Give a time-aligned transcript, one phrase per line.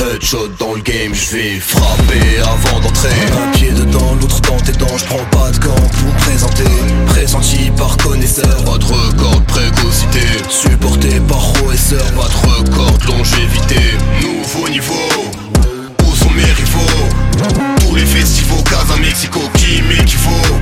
[0.00, 3.08] headshot dans le game, je vais frapper avant d'entrer.
[3.08, 6.64] Un pied dedans, l'autre dans tes dents, je prends pas de gants pour présenter.
[7.06, 10.20] Pressenti par connaisseur, de record précocité.
[10.48, 13.80] Supporté par Roesser, pas de record longévité.
[14.22, 14.94] Nouveau niveau,
[16.04, 20.58] où sont mes rivaux Tous les festivals, Casa Mexico, qui m'équivaut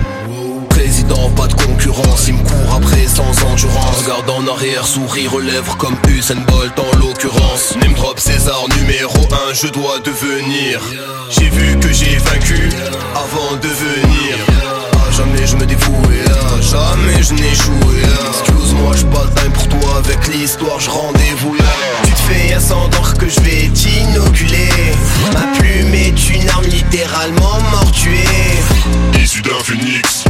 [0.69, 4.03] Président, pas de concurrence, il me court après sans endurance.
[4.03, 7.77] Regarde en arrière, sourire lèvres comme Usain Bolt en l'occurrence.
[7.77, 9.17] Name drop César numéro
[9.51, 10.81] 1, je dois devenir.
[11.31, 12.69] J'ai vu que j'ai vaincu
[13.15, 14.37] avant de venir.
[15.07, 18.03] À jamais je me à jamais je joué.
[18.29, 21.65] Excuse-moi, je pas le pour toi avec l'histoire, je rendez-vous là.
[22.05, 24.69] Tu te fais ascendant que je vais t'inoculer.
[25.33, 28.25] Ma plume est une arme littéralement mortuée.
[29.23, 30.25] Issu d'un phénix,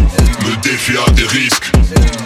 [0.45, 1.73] me défie à des risques.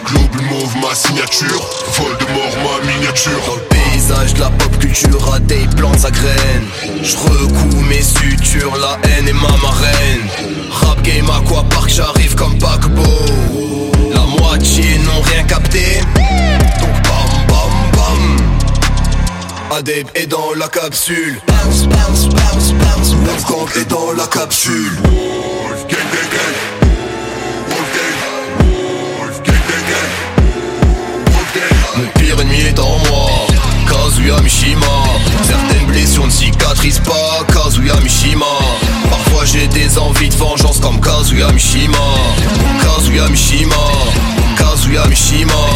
[0.05, 3.70] Globe mauve ma signature, Voldemort ma miniature.
[4.11, 6.67] De la pop culture à des plantes à graines
[7.01, 10.27] Je recouds mes sutures, la haine est ma marraine.
[10.69, 13.01] Rap game aquapark, j'arrive comme paquebot
[14.13, 16.01] La moitié n'ont rien capté.
[16.15, 19.77] Donc bam bam bam.
[19.77, 21.39] Adeb est dans la capsule.
[21.47, 23.13] Bounce bounce bounce bounce.
[23.13, 24.91] Wolfgang est dans la capsule.
[25.03, 25.85] Wolf.
[31.97, 33.30] Mon pire ennemi est en moi
[34.21, 34.41] Kazuya
[35.43, 38.45] Certaines blessures ne cicatrisent pas Kazuya Mishima
[39.09, 41.97] Parfois j'ai des envies de vengeance comme Kazuya Mishima
[42.83, 43.75] Kazuya Mishima
[44.57, 45.70] Kazuya Mishima